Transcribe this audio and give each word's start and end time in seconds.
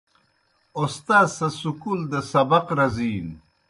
اوستاذ 0.79 1.27
سہ 1.37 1.47
سکول 1.59 1.99
دہ 2.11 2.19
سبق 2.31 2.65
رزِینوْ۔ 2.77 3.35